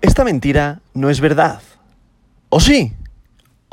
[0.00, 1.60] Esta mentira no es verdad.
[2.50, 2.92] ¿O sí?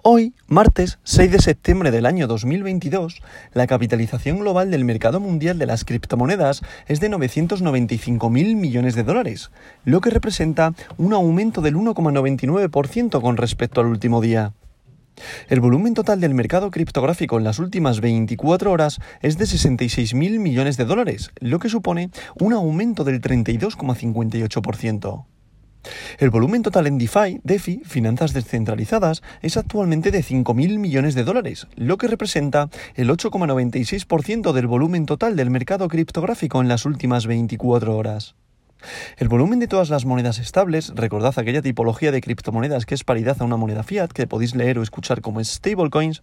[0.01, 3.21] Hoy, martes 6 de septiembre del año 2022,
[3.53, 9.51] la capitalización global del mercado mundial de las criptomonedas es de 995.000 millones de dólares,
[9.83, 14.53] lo que representa un aumento del 1,99% con respecto al último día.
[15.47, 20.75] El volumen total del mercado criptográfico en las últimas 24 horas es de 66.000 millones
[20.75, 25.25] de dólares, lo que supone un aumento del 32,58%.
[26.17, 31.67] El volumen total en DeFi, DeFi, finanzas descentralizadas, es actualmente de 5.000 millones de dólares,
[31.75, 37.95] lo que representa el 8,96% del volumen total del mercado criptográfico en las últimas 24
[37.95, 38.35] horas.
[39.17, 43.37] El volumen de todas las monedas estables, recordad aquella tipología de criptomonedas que es paridad
[43.39, 46.21] a una moneda fiat, que podéis leer o escuchar como stablecoins,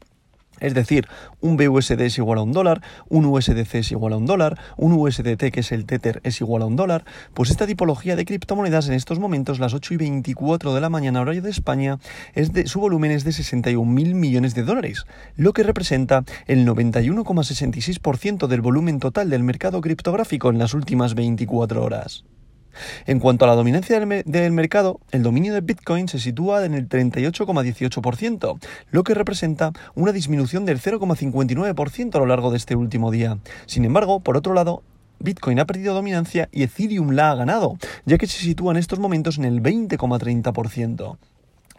[0.63, 1.09] es decir,
[1.41, 4.93] un BUSD es igual a un dólar, un USDC es igual a un dólar, un
[4.93, 7.05] USDT que es el Tether es igual a un dólar,
[7.35, 11.21] pues esta tipología de criptomonedas en estos momentos, las 8 y 24 de la mañana
[11.21, 11.99] horario de España,
[12.35, 15.05] es de, su volumen es de 61 mil millones de dólares,
[15.37, 21.83] lo que representa el 91,66% del volumen total del mercado criptográfico en las últimas 24
[21.83, 22.25] horas.
[23.07, 26.89] En cuanto a la dominancia del, mercado, el dominio de Bitcoin se sitúa en el
[26.89, 28.59] 38,18%,
[28.91, 33.39] lo que representa una disminución del 0,59% a lo largo de este último día.
[33.67, 34.83] Sin embargo, por otro lado,
[35.19, 38.99] Bitcoin ha perdido dominancia y Ethereum la ha ganado, ya que se sitúa en estos
[38.99, 41.17] momentos en el 20,30%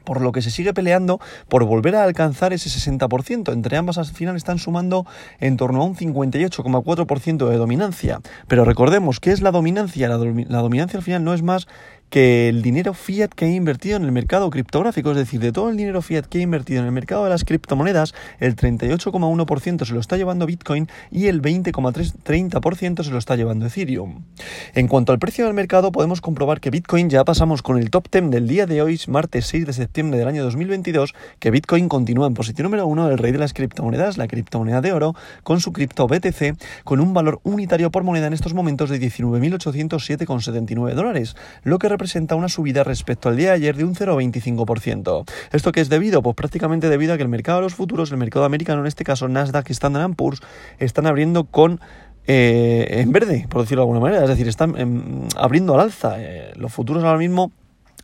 [0.04, 3.54] por lo que se sigue peleando por volver a alcanzar ese 60%.
[3.54, 5.06] Entre ambas al final están sumando
[5.40, 8.22] en torno a un 58,4% de dominancia.
[8.48, 10.08] Pero recordemos, ¿qué es la dominancia?
[10.08, 11.68] La, la, dominancia al final no es más
[12.14, 15.72] que el dinero fiat que ha invertido en el mercado criptográfico, es decir, de todo
[15.72, 19.94] el dinero fiat que ha invertido en el mercado de las criptomonedas, el 38,1% se
[19.95, 24.25] lo está llevando Bitcoin y el 20,30% se lo está llevando Ethereum.
[24.75, 28.08] En cuanto al precio del mercado, podemos comprobar que Bitcoin ya pasamos con el top
[28.11, 32.28] 10 del día de hoy, martes 6 de septiembre del año 2022, que Bitcoin continúa
[32.28, 35.73] en posición número 1 del rey de las criptomonedas, la criptomoneda de oro, con su
[35.73, 41.79] cripto BTC, con un valor unitario por moneda en estos momentos de 19.807,79 dólares, lo
[41.79, 45.24] que representa presenta una subida respecto al día de ayer de un 0,25%.
[45.53, 46.22] ¿Esto qué es debido?
[46.22, 49.06] Pues prácticamente debido a que el mercado de los futuros, el mercado americano, en este
[49.06, 50.41] caso Nasdaq y Standard Poor's,
[50.80, 51.80] están abriendo con
[52.28, 54.24] eh, en verde, por decirlo de alguna manera.
[54.24, 56.16] Es decir, están em, abriendo al alza.
[56.18, 57.53] Eh, los futuros ahora mismo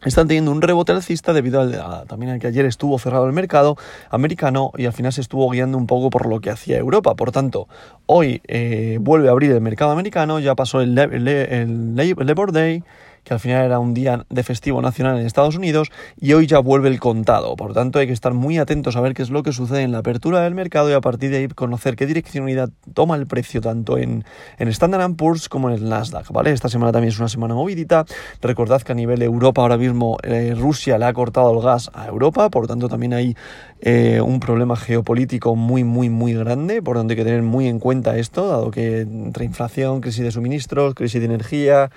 [0.06, 3.76] están teniendo un rebote alcista debido a, también a que ayer estuvo cerrado el mercado
[4.12, 7.16] americano y al final se estuvo guiando un poco por lo que hacía Europa.
[7.16, 7.68] Por tanto,
[8.06, 12.82] hoy eh, vuelve a abrir el mercado americano, ya pasó el, el Labor Day
[13.24, 16.60] que al final era un día de festivo nacional en Estados Unidos y hoy ya
[16.60, 17.56] vuelve el contado.
[17.56, 19.92] Por tanto, hay que estar muy atentos a ver qué es lo que sucede en
[19.92, 23.62] la apertura del mercado y a partir de ahí conocer qué direccionalidad toma el precio
[23.62, 24.24] tanto en,
[24.58, 26.52] en Standard Poor's como en el Nasdaq, ¿vale?
[26.52, 28.06] Esta semana también es una semana movidita.
[28.42, 32.08] Recordad que a nivel Europa ahora mismo eh, Rusia le ha cortado el gas a
[32.08, 33.36] Europa, por tanto también hay
[33.82, 37.80] eh, un problema geopolítico muy, muy, muy grande, por tanto hay que tener muy en
[37.80, 41.90] cuenta esto, dado que entre inflación, crisis de suministros, crisis de energía,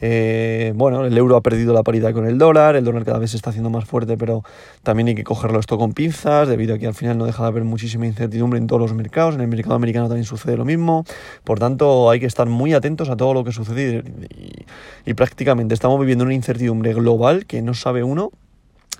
[0.00, 3.32] eh, bueno, el euro ha perdido la paridad con el dólar, el dólar cada vez
[3.32, 4.42] se está haciendo más fuerte, pero
[4.82, 7.48] también hay que cogerlo esto con pinzas, debido a que al final no deja de
[7.48, 11.04] haber muchísima incertidumbre en todos los mercados, en el mercado americano también sucede lo mismo,
[11.44, 14.04] por tanto hay que estar muy atentos a todo lo que sucede
[15.04, 18.30] y prácticamente estamos viviendo una incertidumbre global que no sabe uno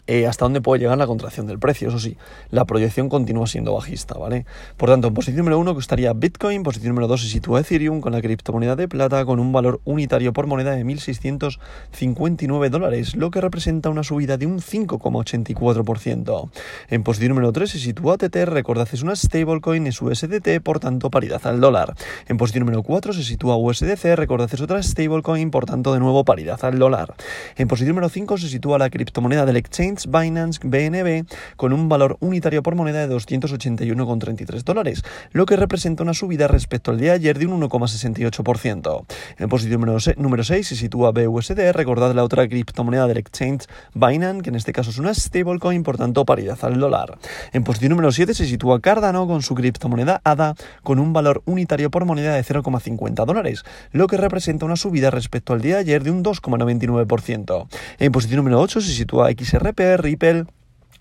[0.08, 1.88] eh, hasta dónde puede llegar la contracción del precio.
[1.88, 2.16] Eso sí,
[2.50, 4.46] la proyección continúa siendo bajista, ¿vale?
[4.78, 8.12] Por tanto, en posición número uno estaría Bitcoin, posición número dos se sitúa Ethereum con
[8.12, 13.42] la criptomoneda de plata con un valor unitario por moneda de 1.659 dólares, lo que
[13.42, 16.50] representa una subida de un 5,84%.
[16.88, 21.10] En posición número 3 se sitúa Tether, recordad es una stablecoin, es USDT, por tanto
[21.10, 21.94] paridad al dólar.
[22.28, 26.24] En posición número 4 se sitúa USDC, recordad es otra stablecoin, por tanto de nuevo
[26.24, 27.14] paridad al dólar.
[27.56, 31.24] En posición número 5 se sitúa la criptomoneda del exchange Binance BNB
[31.56, 36.90] con un valor unitario por moneda de 281,33 dólares, lo que representa una subida respecto
[36.90, 39.04] al día de ayer de un 1,68%.
[39.38, 39.80] En posición
[40.16, 44.72] número 6 se sitúa BUSD, recordad la otra criptomoneda del exchange Binance, que en este
[44.72, 47.16] caso es una stablecoin, por tanto paridad al dólar.
[47.52, 51.90] En posición número 7 se sitúa Cardano con su criptomoneda ADA con un valor unitario
[51.90, 56.02] por moneda de 0,50 dólares, lo que representa una subida respecto al día de ayer
[56.02, 57.68] de un 2,99%.
[58.00, 59.30] En posición número 8 se sitúa
[59.68, 60.46] XRP Ripple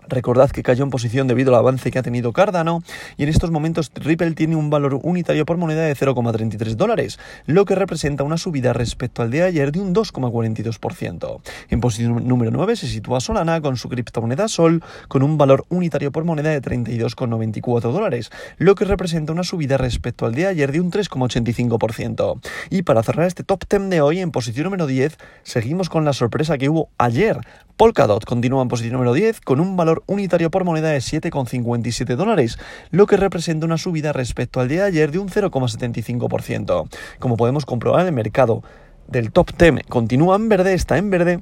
[0.08, 2.82] Recordad que cayó en posición debido al avance que ha tenido Cardano
[3.16, 7.64] y en estos momentos Ripple tiene un valor unitario por moneda de 0,33 dólares, lo
[7.64, 11.40] que representa una subida respecto al de ayer de un 2,42%.
[11.68, 16.10] En posición número 9 se sitúa Solana con su criptomoneda Sol con un valor unitario
[16.10, 20.80] por moneda de 32,94 dólares, lo que representa una subida respecto al de ayer de
[20.80, 22.40] un 3,85%.
[22.70, 26.12] Y para cerrar este top 10 de hoy en posición número 10 seguimos con la
[26.12, 27.40] sorpresa que hubo ayer.
[27.76, 32.58] Polkadot continúa en posición número 10 con un valor unitario por moneda de 7,57 dólares,
[32.90, 36.88] lo que representa una subida respecto al día de ayer de un 0,75%.
[37.18, 38.62] Como podemos comprobar, el mercado
[39.06, 41.40] del top 10 continúa en verde, está en verde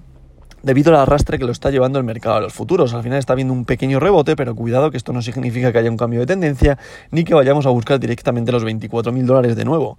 [0.63, 2.93] debido al arrastre que lo está llevando el mercado a los futuros.
[2.93, 5.91] Al final está habiendo un pequeño rebote, pero cuidado que esto no significa que haya
[5.91, 6.79] un cambio de tendencia
[7.11, 9.99] ni que vayamos a buscar directamente los 24.000 dólares de nuevo.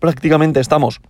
[0.00, 1.00] Prácticamente estamos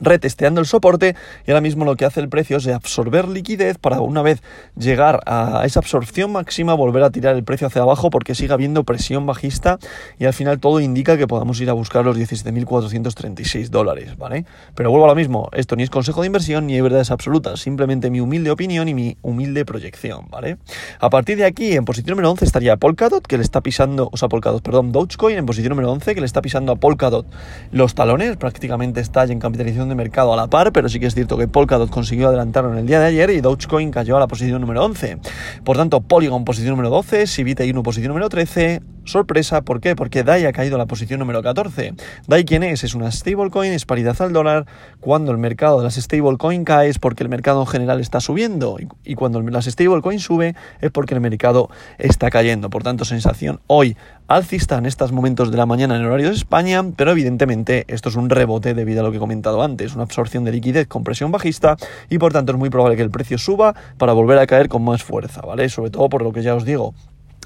[0.00, 1.14] retesteando el soporte
[1.46, 4.42] y ahora mismo lo que hace el precio es absorber liquidez para una vez
[4.76, 8.84] llegar a esa absorción máxima volver a tirar el precio hacia abajo porque sigue habiendo
[8.84, 9.78] presión bajista
[10.18, 14.44] y al final todo indica que podamos ir a buscar los 17.436 dólares, ¿vale?
[14.74, 17.60] Pero vuelvo a lo mismo, esto ni es consejo de inversión ni es verdades absolutas,
[17.60, 20.58] simplemente mi humilde opinión y mi humilde proyección, ¿vale?
[21.00, 24.16] A partir de aquí, en posición número 11 estaría Polkadot, que le está pisando, o
[24.16, 27.26] sea, Polkadot, perdón, Dogecoin en posición número 11, que le está pisando a Polkadot
[27.72, 31.06] los talones, prácticamente está ya en capitalización de mercado a la par, pero sí que
[31.06, 34.20] es cierto que Polkadot consiguió adelantarlo en el día de ayer y Dogecoin cayó a
[34.20, 35.18] la posición número 11.
[35.64, 38.80] Por tanto, Polygon posición número 12, Sivita Inu posición número 13.
[39.08, 39.96] Sorpresa, ¿por qué?
[39.96, 41.94] Porque DAI ha caído a la posición número 14.
[42.26, 42.84] DAI, ¿quién es?
[42.84, 44.66] Es una stablecoin, es paridad al dólar.
[45.00, 48.76] Cuando el mercado de las stablecoin cae es porque el mercado en general está subiendo.
[49.04, 52.68] Y, cuando las stablecoin sube es porque el mercado está cayendo.
[52.68, 53.96] Por tanto, sensación hoy
[54.28, 58.16] alcista en estos momentos de la mañana en horario de España, pero evidentemente esto es
[58.16, 61.30] un rebote debido a lo que he comentado antes, una absorción de liquidez con presión
[61.30, 61.76] bajista
[62.10, 64.84] y por tanto es muy probable que el precio suba para volver a caer con
[64.84, 65.68] más fuerza, ¿vale?
[65.68, 66.94] Sobre todo por lo que ya os digo,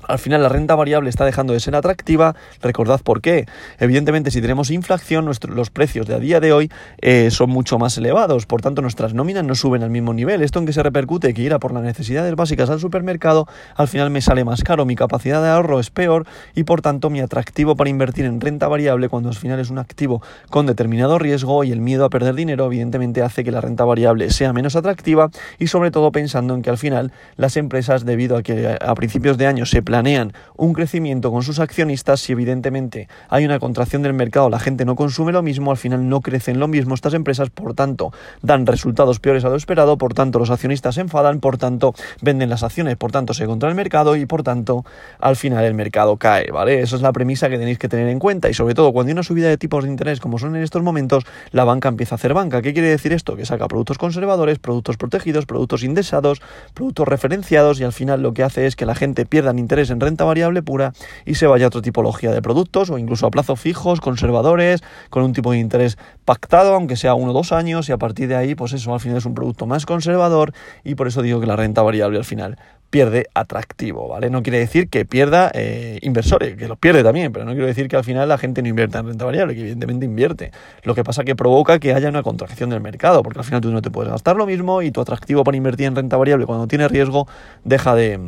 [0.08, 2.34] al final la renta variable está dejando de ser atractiva.
[2.60, 3.46] Recordad por qué.
[3.78, 6.70] Evidentemente, si tenemos inflación, los precios de a día de hoy
[7.00, 8.46] eh, son mucho más elevados.
[8.46, 10.42] Por tanto, nuestras nóminas no suben al mismo nivel.
[10.42, 13.46] Esto en que se repercute que ir a por las necesidades básicas al supermercado,
[13.76, 14.84] al final me sale más caro.
[14.84, 18.68] Mi capacidad de ahorro es peor y por tanto mi atractivo para invertir en renta
[18.68, 22.34] variable cuando al final es un activo con determinado riesgo y el miedo a perder
[22.34, 26.62] dinero, evidentemente hace que la renta variable sea menos atractiva y sobre todo pensando en
[26.62, 30.72] que al final las empresas, debido a que a principios de año se planean un
[30.72, 35.32] crecimiento con sus accionistas, si evidentemente hay una contracción del mercado, la gente no consume
[35.32, 38.10] lo mismo, al final no crecen lo mismo estas empresas, por tanto
[38.40, 42.48] dan resultados peores a lo esperado, por tanto los accionistas se enfadan, por tanto venden
[42.48, 44.86] las acciones, por tanto se controla el mercado y por tanto
[45.18, 46.80] al final el mercado cae, ¿vale?
[46.80, 49.12] Eso es la premisa que tenéis que tener en cuenta y sobre todo cuando hay
[49.12, 52.16] una subida de tipos de interés como son en estos momentos, la banca empieza a
[52.16, 52.62] hacer banca.
[52.62, 53.36] ¿Qué quiere decir esto?
[53.36, 56.40] Que saca productos conservadores, productos protegidos, productos indexados,
[56.72, 60.00] productos referenciados y al final lo que hace es que la gente pierda interés en
[60.00, 60.92] renta variable pura
[61.24, 65.22] y se vaya a otra tipología de productos o incluso a plazos fijos, conservadores, con
[65.22, 68.36] un tipo de interés pactado, aunque sea uno o dos años, y a partir de
[68.36, 70.52] ahí, pues eso al final es un producto más conservador
[70.84, 72.58] y por eso digo que la renta variable al final
[72.92, 74.28] pierde atractivo, ¿vale?
[74.28, 77.88] No quiere decir que pierda eh, inversores, que los pierde también, pero no quiero decir
[77.88, 80.52] que al final la gente no invierta en renta variable, que evidentemente invierte.
[80.82, 83.72] Lo que pasa que provoca que haya una contracción del mercado, porque al final tú
[83.72, 86.66] no te puedes gastar lo mismo y tu atractivo para invertir en renta variable cuando
[86.66, 87.26] tiene riesgo
[87.64, 88.20] deja de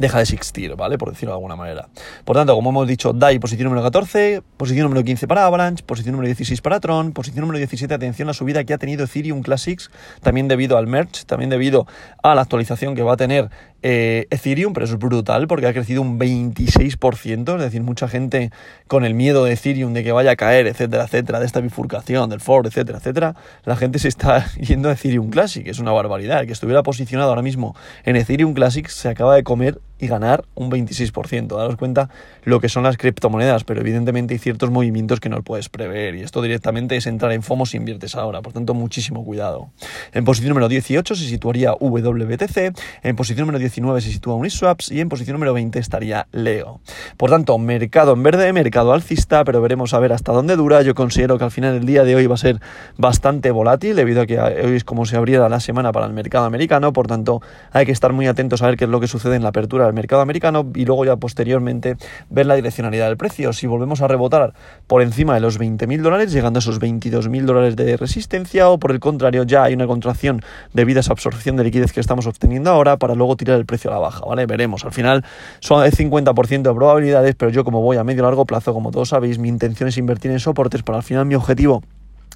[0.00, 0.96] deja de existir, ¿vale?
[0.96, 1.88] Por decirlo de alguna manera.
[2.24, 6.12] Por tanto, como hemos dicho, DAI posición número 14, posición número 15 para Avalanche, posición
[6.12, 9.90] número 16 para Tron, posición número 17, atención la subida que ha tenido Ethereum Classics,
[10.22, 11.86] también debido al merge, también debido
[12.22, 13.50] a la actualización que va a tener
[13.82, 18.50] eh, Ethereum, pero eso es brutal porque ha crecido un 26%, es decir, mucha gente
[18.88, 22.30] con el miedo de Ethereum de que vaya a caer, etcétera, etcétera, de esta bifurcación,
[22.30, 26.40] del Ford, etcétera, etcétera, la gente se está yendo a Ethereum Classic, es una barbaridad.
[26.40, 30.44] El que estuviera posicionado ahora mismo en Ethereum Classic se acaba de comer y ganar
[30.54, 31.56] un 26%.
[31.56, 32.08] Daros cuenta
[32.44, 36.22] lo que son las criptomonedas, pero evidentemente hay ciertos movimientos que no puedes prever y
[36.22, 39.70] esto directamente es entrar en FOMO si inviertes ahora, por tanto muchísimo cuidado.
[40.12, 45.00] En posición número 18 se situaría WBTC, en posición número 19 se sitúa Uniswaps y
[45.00, 46.80] en posición número 20 estaría Leo.
[47.16, 50.82] Por tanto, mercado en verde, mercado alcista, pero veremos a ver hasta dónde dura.
[50.82, 52.60] Yo considero que al final el día de hoy va a ser
[52.96, 56.44] bastante volátil debido a que hoy es como si abriera la semana para el mercado
[56.44, 57.42] americano, por tanto
[57.72, 59.89] hay que estar muy atentos a ver qué es lo que sucede en la apertura
[59.92, 61.96] mercado americano y luego ya posteriormente
[62.28, 63.52] ver la direccionalidad del precio.
[63.52, 64.54] Si volvemos a rebotar
[64.86, 68.90] por encima de los 20.000 dólares, llegando a esos 22.000 dólares de resistencia o por
[68.90, 70.42] el contrario ya hay una contracción
[70.72, 73.90] debido a esa absorción de liquidez que estamos obteniendo ahora para luego tirar el precio
[73.90, 74.46] a la baja, ¿vale?
[74.46, 74.84] Veremos.
[74.84, 75.24] Al final
[75.60, 79.10] son de 50% de probabilidades, pero yo como voy a medio largo plazo, como todos
[79.10, 81.82] sabéis, mi intención es invertir en soportes para al final mi objetivo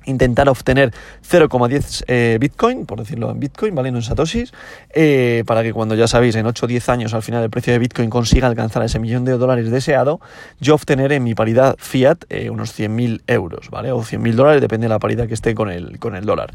[0.07, 0.93] intentar obtener
[1.29, 3.91] 0,10 eh, Bitcoin, por decirlo en Bitcoin, ¿vale?
[3.91, 4.53] No en Satoshis,
[4.95, 7.73] eh, para que cuando ya sabéis, en 8 o 10 años al final el precio
[7.73, 10.21] de Bitcoin consiga alcanzar ese millón de dólares deseado,
[10.61, 13.93] yo obtener en mi paridad fiat eh, unos 100.000 euros, ¿vale?
[13.93, 16.53] O 100.000 dólares, depende de la paridad que esté con el, con el dólar.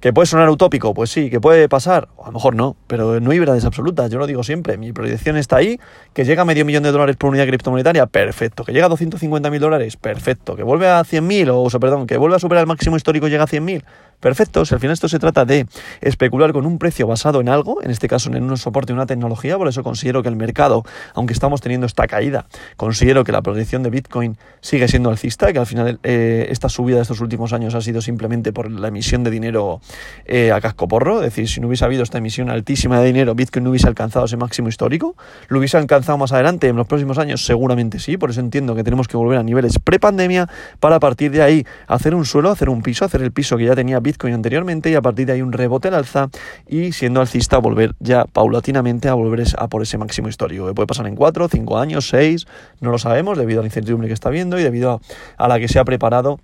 [0.00, 0.92] ¿Que puede sonar utópico?
[0.92, 4.10] Pues sí, que puede pasar, o a lo mejor no, pero no hay verdades absolutas,
[4.10, 5.80] yo lo digo siempre, mi proyección está ahí,
[6.12, 9.58] que llega a medio millón de dólares por unidad criptomonetaria, perfecto, que llega a 250.000
[9.58, 12.66] dólares, perfecto, que vuelve a 100.000, o, o sea, perdón, que vuelve a superar el
[12.66, 13.84] máximo histórico y llega a 100.000,
[14.20, 15.66] Perfecto, si al final esto se trata de
[16.00, 19.06] especular con un precio basado en algo, en este caso en un soporte de una
[19.06, 22.46] tecnología, por eso considero que el mercado, aunque estamos teniendo esta caída,
[22.76, 26.96] considero que la proyección de Bitcoin sigue siendo alcista, que al final eh, esta subida
[26.96, 29.80] de estos últimos años ha sido simplemente por la emisión de dinero
[30.24, 33.34] eh, a casco porro, es decir, si no hubiese habido esta emisión altísima de dinero,
[33.34, 35.14] Bitcoin no hubiese alcanzado ese máximo histórico,
[35.48, 38.82] lo hubiese alcanzado más adelante en los próximos años, seguramente sí, por eso entiendo que
[38.82, 40.48] tenemos que volver a niveles prepandemia
[40.80, 43.64] para a partir de ahí hacer un suelo, hacer un piso, hacer el piso que
[43.64, 46.28] ya tenía Bitcoin anteriormente y a partir de ahí un rebote al alza
[46.66, 50.86] y siendo alcista volver ya paulatinamente a volver a por ese máximo histórico, que puede
[50.86, 52.46] pasar en 4, 5 años, 6,
[52.80, 55.00] no lo sabemos debido a la incertidumbre que está viendo y debido
[55.36, 56.40] a, la que se ha preparado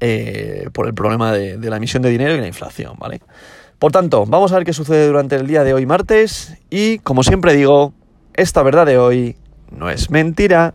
[0.00, 3.20] eh, por el problema de, de la emisión de dinero y la inflación, ¿vale?
[3.78, 7.22] Por tanto, vamos a ver qué sucede durante el día de hoy martes y, como
[7.22, 7.92] siempre digo,
[8.32, 9.36] esta verdad de hoy
[9.70, 10.74] no es mentira.